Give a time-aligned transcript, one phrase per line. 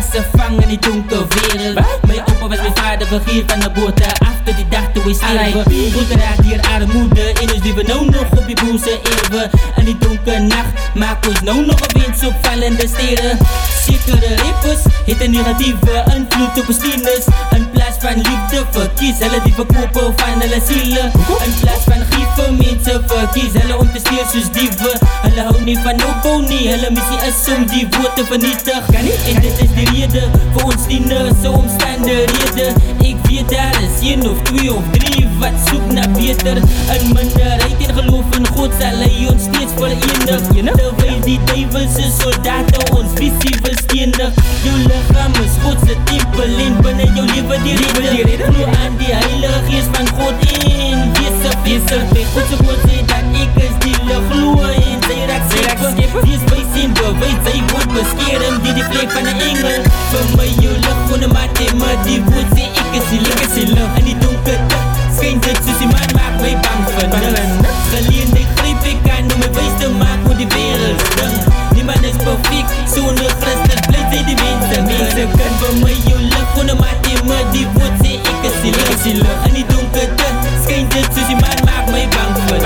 [0.00, 1.86] vastgevangen in die donkere wereld.
[2.06, 3.70] Mijn opa was mijn vader, begier van de
[4.18, 6.18] af tot die dag toen we sterven.
[6.18, 9.50] Raakt hier armoede in ons die we nou nog op die boze eeuwen.
[9.76, 13.38] En die donkere nacht maakt ons nou nog een windsopvallende steden.
[13.86, 14.82] Zekere rippers
[15.20, 17.24] een negatieve invloed op bestuurders.
[17.50, 18.22] In plaats van
[18.70, 21.12] verkies hulle die verkopen van hulle zielen.
[21.44, 24.98] In plaats van grieven mensen om te stelen soos dieven.
[25.22, 28.90] Hulle hou nie van opbouw nie, hulle missie is om die woord te vernietig.
[29.00, 32.72] En dit is de reden voor ons tieners, so omstandighede.
[33.00, 36.56] Ik weet daar is een of twee of drie wat zoekt naar beter.
[36.56, 40.09] Een minderheid in geloof in God zal hy ons steeds verenig.
[57.50, 60.50] Hollywood Men scared de de flere fanden engel For mig
[67.90, 70.94] Så lige en dæk gribe ikke Nu med vist dem mark motiveret
[72.92, 75.22] Så nu fristet blæs i de vinter Mese
[75.60, 75.72] for
[77.54, 78.70] de wood Se ikke si
[82.48, 82.56] for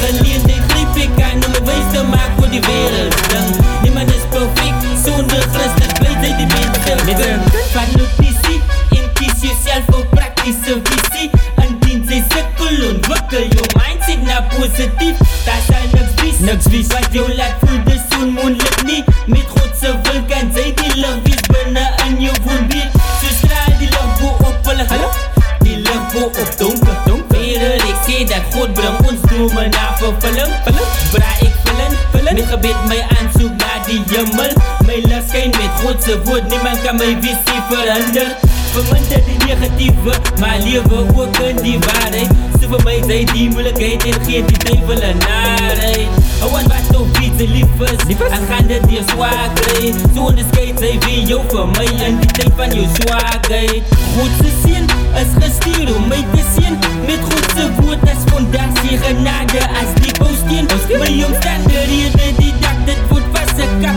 [0.00, 0.84] Så lige en dæk gribe
[8.98, 11.30] En kies jezelf voor praktische visie.
[11.64, 14.42] Indien sy sukkel, ontwikkel jou mindset na
[15.68, 19.04] sal niks wies, niks wies wat jou laat voel dis onmoontlik nie.
[19.26, 19.44] Met
[20.94, 22.92] lig wees binne in jou woonbeeld.
[23.20, 25.10] So straal die lig bo op hulle, hallo?
[25.62, 26.94] Die lig bo op donker.
[27.34, 30.54] Wereld, ek sê dat God bring ons drome na vervulling.
[31.12, 32.40] Bra ek vullen, vullen.
[32.40, 34.73] Met gebed my aansoek na die hemel.
[36.04, 38.36] ze woord, niemand kan mijn visie veranderen
[38.72, 42.28] Verminder die negatieve, maar leven ook in die waarheid
[42.60, 46.06] Ze voor mij zijn die moeilijkheid en geen die duivel en naarheid
[46.42, 51.40] Awan wat op wie ze lief is, aangaande die zwakheid Zo onderscheid zij wie jou
[51.48, 53.82] van mij in die tijd van jouw zwakheid
[54.16, 59.58] Goed te zien is gestuurd om mij te zien Met Godse woord als fondatie, genade
[59.58, 60.66] als die bouwsteen
[60.98, 63.93] Mijn jongste reden die dak, dit wordt vastgekapt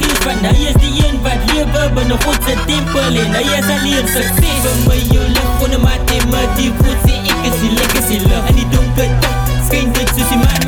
[0.00, 0.44] gegeven.
[0.44, 4.60] Hij is die een wat leven binnen God zijn tempel en hij is alleen succes.
[4.62, 8.20] Voor mij je lucht voor de maat die goed zie ik is die lekker zie
[8.28, 8.48] lucht.
[8.48, 9.32] En die donkere
[9.72, 10.62] dit die man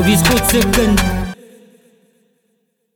[0.00, 1.19] Că vii scoți secând